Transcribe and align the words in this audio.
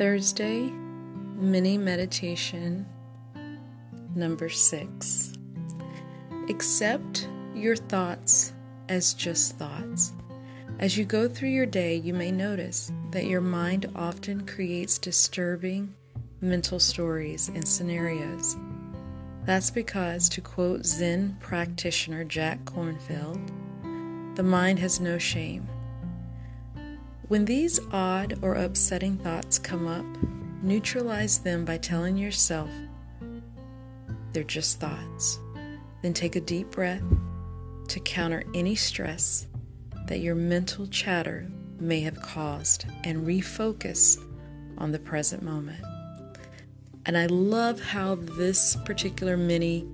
Thursday, 0.00 0.72
mini 1.36 1.76
meditation 1.76 2.86
number 4.14 4.48
six. 4.48 5.34
Accept 6.48 7.28
your 7.54 7.76
thoughts 7.76 8.54
as 8.88 9.12
just 9.12 9.58
thoughts. 9.58 10.14
As 10.78 10.96
you 10.96 11.04
go 11.04 11.28
through 11.28 11.50
your 11.50 11.66
day, 11.66 11.96
you 11.96 12.14
may 12.14 12.32
notice 12.32 12.90
that 13.10 13.26
your 13.26 13.42
mind 13.42 13.92
often 13.94 14.46
creates 14.46 14.96
disturbing 14.96 15.94
mental 16.40 16.80
stories 16.80 17.50
and 17.50 17.68
scenarios. 17.68 18.56
That's 19.44 19.70
because, 19.70 20.30
to 20.30 20.40
quote 20.40 20.86
Zen 20.86 21.36
practitioner 21.40 22.24
Jack 22.24 22.64
Kornfield, 22.64 24.34
the 24.34 24.44
mind 24.44 24.78
has 24.78 24.98
no 24.98 25.18
shame. 25.18 25.68
When 27.30 27.44
these 27.44 27.78
odd 27.92 28.40
or 28.42 28.56
upsetting 28.56 29.16
thoughts 29.16 29.56
come 29.56 29.86
up, 29.86 30.04
neutralize 30.64 31.38
them 31.38 31.64
by 31.64 31.78
telling 31.78 32.16
yourself 32.16 32.68
they're 34.32 34.42
just 34.42 34.80
thoughts. 34.80 35.38
Then 36.02 36.12
take 36.12 36.34
a 36.34 36.40
deep 36.40 36.72
breath 36.72 37.04
to 37.86 38.00
counter 38.00 38.42
any 38.52 38.74
stress 38.74 39.46
that 40.08 40.18
your 40.18 40.34
mental 40.34 40.88
chatter 40.88 41.48
may 41.78 42.00
have 42.00 42.20
caused 42.20 42.86
and 43.04 43.24
refocus 43.24 44.18
on 44.78 44.90
the 44.90 44.98
present 44.98 45.44
moment. 45.44 45.84
And 47.06 47.16
I 47.16 47.26
love 47.26 47.80
how 47.80 48.16
this 48.16 48.74
particular 48.84 49.36
mini 49.36 49.86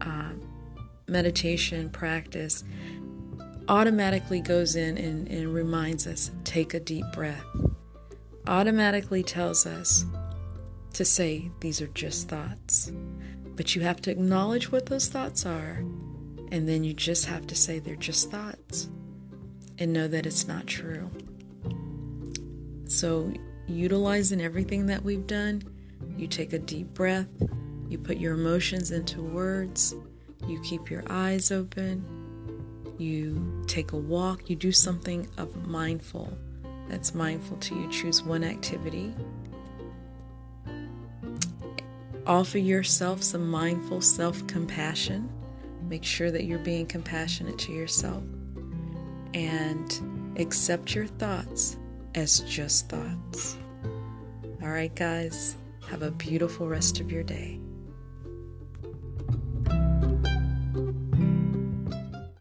uh, 0.00 0.30
meditation 1.08 1.90
practice 1.90 2.64
automatically 3.68 4.40
goes 4.40 4.76
in 4.76 4.98
and, 4.98 5.28
and 5.28 5.52
reminds 5.52 6.06
us 6.06 6.30
take 6.44 6.74
a 6.74 6.80
deep 6.80 7.04
breath, 7.12 7.44
automatically 8.46 9.22
tells 9.22 9.66
us 9.66 10.04
to 10.94 11.04
say 11.04 11.50
these 11.60 11.80
are 11.80 11.88
just 11.88 12.28
thoughts. 12.28 12.92
But 13.56 13.74
you 13.74 13.82
have 13.82 14.00
to 14.02 14.10
acknowledge 14.10 14.72
what 14.72 14.86
those 14.86 15.08
thoughts 15.08 15.44
are, 15.46 15.84
and 16.50 16.68
then 16.68 16.82
you 16.84 16.92
just 16.92 17.26
have 17.26 17.46
to 17.48 17.54
say 17.54 17.78
they're 17.78 17.96
just 17.96 18.30
thoughts 18.30 18.88
and 19.78 19.92
know 19.92 20.08
that 20.08 20.26
it's 20.26 20.46
not 20.46 20.66
true. 20.66 21.10
So, 22.86 23.32
utilizing 23.66 24.40
everything 24.40 24.86
that 24.86 25.04
we've 25.04 25.26
done, 25.26 25.62
you 26.16 26.26
take 26.26 26.52
a 26.52 26.58
deep 26.58 26.92
breath, 26.92 27.28
you 27.88 27.98
put 27.98 28.18
your 28.18 28.34
emotions 28.34 28.90
into 28.90 29.22
words, 29.22 29.94
you 30.46 30.60
keep 30.62 30.90
your 30.90 31.04
eyes 31.08 31.52
open, 31.52 32.04
you 33.00 33.64
take 33.66 33.92
a 33.92 33.96
walk, 33.96 34.50
you 34.50 34.56
do 34.56 34.72
something 34.72 35.28
of 35.38 35.66
mindful 35.66 36.36
that's 36.88 37.14
mindful 37.14 37.56
to 37.58 37.74
you. 37.74 37.90
Choose 37.90 38.22
one 38.22 38.44
activity 38.44 39.14
Offer 42.30 42.58
yourself 42.58 43.24
some 43.24 43.50
mindful 43.50 44.00
self 44.00 44.46
compassion. 44.46 45.28
Make 45.88 46.04
sure 46.04 46.30
that 46.30 46.44
you're 46.44 46.60
being 46.60 46.86
compassionate 46.86 47.58
to 47.58 47.72
yourself. 47.72 48.22
And 49.34 50.36
accept 50.38 50.94
your 50.94 51.06
thoughts 51.06 51.76
as 52.14 52.40
just 52.40 52.88
thoughts. 52.88 53.56
All 54.62 54.68
right, 54.68 54.94
guys, 54.94 55.56
have 55.88 56.02
a 56.02 56.12
beautiful 56.12 56.68
rest 56.68 57.00
of 57.00 57.10
your 57.10 57.24
day. 57.24 57.58